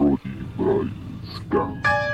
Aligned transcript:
Roddy 0.00 0.44
Brian's 0.56 1.40
Gang. 1.50 2.07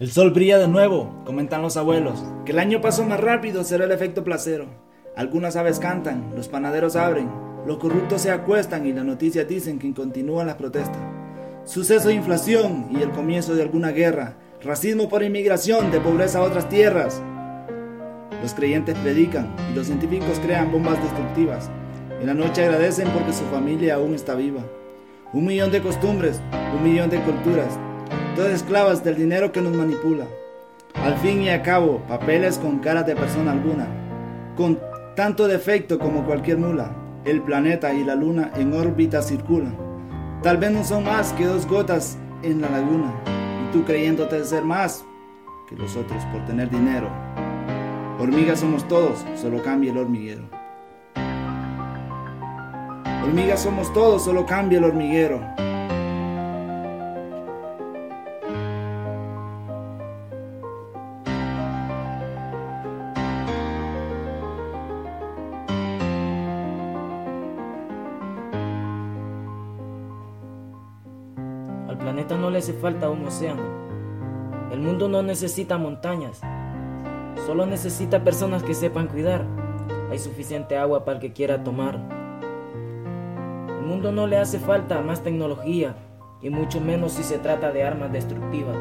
El 0.00 0.12
sol 0.12 0.30
brilla 0.30 0.58
de 0.58 0.68
nuevo, 0.68 1.24
comentan 1.24 1.60
los 1.60 1.76
abuelos, 1.76 2.24
que 2.44 2.52
el 2.52 2.60
año 2.60 2.80
pasó 2.80 3.02
más 3.02 3.18
rápido 3.18 3.64
será 3.64 3.84
el 3.84 3.90
efecto 3.90 4.22
placero. 4.22 4.66
Algunas 5.16 5.56
aves 5.56 5.80
cantan, 5.80 6.30
los 6.36 6.46
panaderos 6.46 6.94
abren, 6.94 7.28
los 7.66 7.78
corruptos 7.78 8.22
se 8.22 8.30
acuestan 8.30 8.86
y 8.86 8.92
las 8.92 9.04
noticias 9.04 9.48
dicen 9.48 9.80
que 9.80 9.92
continúan 9.92 10.46
las 10.46 10.54
protestas. 10.54 11.02
Suceso 11.64 12.06
de 12.06 12.14
inflación 12.14 12.86
y 12.92 13.02
el 13.02 13.10
comienzo 13.10 13.56
de 13.56 13.62
alguna 13.62 13.90
guerra, 13.90 14.36
racismo 14.62 15.08
por 15.08 15.24
inmigración 15.24 15.90
de 15.90 15.98
pobreza 15.98 16.38
a 16.38 16.42
otras 16.42 16.68
tierras. 16.68 17.20
Los 18.40 18.54
creyentes 18.54 18.96
predican 18.98 19.52
y 19.72 19.74
los 19.74 19.88
científicos 19.88 20.38
crean 20.38 20.70
bombas 20.70 21.02
destructivas. 21.02 21.72
En 22.20 22.28
la 22.28 22.34
noche 22.34 22.62
agradecen 22.62 23.08
porque 23.08 23.32
su 23.32 23.42
familia 23.46 23.96
aún 23.96 24.14
está 24.14 24.36
viva. 24.36 24.62
Un 25.32 25.44
millón 25.44 25.72
de 25.72 25.82
costumbres, 25.82 26.40
un 26.72 26.84
millón 26.84 27.10
de 27.10 27.20
culturas, 27.22 27.76
todas 28.38 28.52
esclavas 28.52 29.02
del 29.02 29.16
dinero 29.16 29.50
que 29.50 29.60
nos 29.60 29.74
manipula. 29.74 30.24
Al 30.94 31.16
fin 31.16 31.42
y 31.42 31.48
a 31.48 31.60
cabo, 31.60 32.02
papeles 32.06 32.56
con 32.56 32.78
cara 32.78 33.02
de 33.02 33.16
persona 33.16 33.50
alguna, 33.50 33.88
con 34.56 34.78
tanto 35.16 35.48
defecto 35.48 35.98
como 35.98 36.24
cualquier 36.24 36.56
mula. 36.56 36.94
El 37.24 37.42
planeta 37.42 37.92
y 37.92 38.04
la 38.04 38.14
luna 38.14 38.52
en 38.54 38.74
órbita 38.74 39.22
circulan. 39.22 39.76
Tal 40.40 40.56
vez 40.56 40.70
no 40.70 40.84
son 40.84 41.02
más 41.02 41.32
que 41.32 41.46
dos 41.46 41.66
gotas 41.66 42.16
en 42.44 42.60
la 42.60 42.68
laguna, 42.70 43.12
y 43.26 43.72
tú 43.72 43.84
creyéndote 43.84 44.44
ser 44.44 44.62
más 44.62 45.04
que 45.68 45.74
los 45.74 45.96
otros 45.96 46.22
por 46.26 46.44
tener 46.44 46.70
dinero. 46.70 47.08
Hormigas 48.20 48.60
somos 48.60 48.86
todos, 48.86 49.24
solo 49.34 49.64
cambia 49.64 49.90
el 49.90 49.98
hormiguero. 49.98 50.44
Hormigas 53.24 53.62
somos 53.62 53.92
todos, 53.92 54.22
solo 54.22 54.46
cambia 54.46 54.78
el 54.78 54.84
hormiguero. 54.84 55.67
Planeta 72.08 72.38
no 72.38 72.48
le 72.48 72.56
hace 72.56 72.72
falta 72.72 73.10
un 73.10 73.26
océano. 73.26 73.60
El 74.72 74.80
mundo 74.80 75.10
no 75.10 75.22
necesita 75.22 75.76
montañas. 75.76 76.40
Solo 77.44 77.66
necesita 77.66 78.24
personas 78.24 78.62
que 78.62 78.72
sepan 78.72 79.08
cuidar. 79.08 79.44
Hay 80.10 80.18
suficiente 80.18 80.78
agua 80.78 81.04
para 81.04 81.18
que 81.18 81.34
quiera 81.34 81.62
tomar. 81.62 82.00
El 83.68 83.84
mundo 83.84 84.10
no 84.10 84.26
le 84.26 84.38
hace 84.38 84.58
falta 84.58 85.02
más 85.02 85.22
tecnología, 85.22 85.96
y 86.40 86.48
mucho 86.48 86.80
menos 86.80 87.12
si 87.12 87.24
se 87.24 87.36
trata 87.36 87.72
de 87.72 87.82
armas 87.84 88.10
destructivas. 88.10 88.78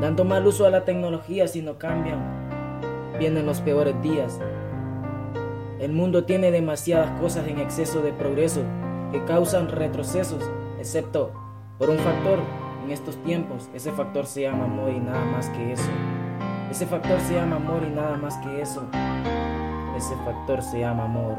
Dando 0.00 0.24
mal 0.24 0.46
uso 0.46 0.64
a 0.64 0.70
la 0.70 0.84
tecnología 0.84 1.48
si 1.48 1.60
no 1.60 1.76
cambian, 1.76 2.20
vienen 3.18 3.46
los 3.46 3.60
peores 3.60 4.00
días. 4.00 4.38
El 5.80 5.90
mundo 5.90 6.22
tiene 6.22 6.52
demasiadas 6.52 7.20
cosas 7.20 7.48
en 7.48 7.58
exceso 7.58 8.00
de 8.00 8.12
progreso 8.12 8.62
que 9.10 9.24
causan 9.24 9.68
retrocesos, 9.70 10.48
excepto 10.78 11.47
por 11.78 11.90
un 11.90 11.98
factor 11.98 12.40
en 12.84 12.90
estos 12.90 13.16
tiempos. 13.22 13.70
Ese 13.72 13.92
factor 13.92 14.26
se 14.26 14.42
llama 14.42 14.64
amor 14.64 14.90
y 14.90 14.98
nada 14.98 15.24
más 15.24 15.48
que 15.50 15.72
eso. 15.72 15.90
Ese 16.70 16.86
factor 16.86 17.20
se 17.20 17.34
llama 17.34 17.56
amor 17.56 17.82
y 17.86 17.94
nada 17.94 18.16
más 18.16 18.36
que 18.38 18.60
eso. 18.60 18.84
Ese 19.96 20.14
factor 20.24 20.62
se 20.62 20.80
llama 20.80 21.04
amor. 21.04 21.38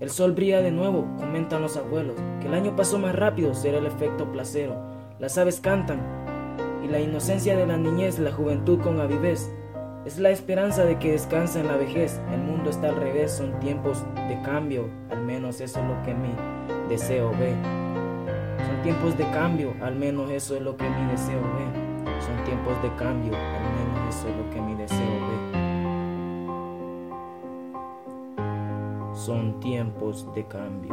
El 0.00 0.10
sol 0.10 0.32
brilla 0.32 0.60
de 0.60 0.72
nuevo, 0.72 1.06
comentan 1.16 1.62
los 1.62 1.76
abuelos, 1.76 2.16
que 2.40 2.48
el 2.48 2.54
año 2.54 2.74
pasó 2.74 2.98
más 2.98 3.14
rápido 3.14 3.54
será 3.54 3.78
el 3.78 3.86
efecto 3.86 4.30
placero. 4.30 4.91
Las 5.22 5.38
aves 5.38 5.60
cantan, 5.60 6.00
y 6.82 6.88
la 6.88 6.98
inocencia 6.98 7.56
de 7.56 7.64
la 7.64 7.76
niñez, 7.76 8.18
la 8.18 8.32
juventud 8.32 8.80
con 8.80 8.98
avidez, 8.98 9.54
es 10.04 10.18
la 10.18 10.30
esperanza 10.30 10.84
de 10.84 10.98
que 10.98 11.12
descansa 11.12 11.60
en 11.60 11.68
la 11.68 11.76
vejez. 11.76 12.20
El 12.32 12.40
mundo 12.40 12.70
está 12.70 12.88
al 12.88 12.96
revés, 12.96 13.30
son 13.30 13.56
tiempos 13.60 14.04
de 14.28 14.42
cambio, 14.42 14.88
al 15.12 15.22
menos 15.22 15.60
eso 15.60 15.78
es 15.78 15.86
lo 15.86 16.02
que 16.02 16.12
mi 16.12 16.34
deseo 16.88 17.30
ve. 17.38 17.54
Son 18.66 18.82
tiempos 18.82 19.16
de 19.16 19.30
cambio, 19.30 19.72
al 19.80 19.94
menos 19.94 20.28
eso 20.28 20.56
es 20.56 20.62
lo 20.62 20.76
que 20.76 20.90
mi 20.90 21.12
deseo 21.12 21.40
ve. 21.40 21.66
Son 22.20 22.44
tiempos 22.44 22.82
de 22.82 22.92
cambio, 22.96 23.32
al 23.36 23.62
menos 23.76 24.16
eso 24.16 24.28
es 24.28 24.36
lo 24.36 24.50
que 24.50 24.60
mi 24.60 24.74
deseo 24.74 25.06
ve. 25.06 25.38
Son 29.14 29.60
tiempos 29.60 30.26
de 30.34 30.44
cambio. 30.48 30.92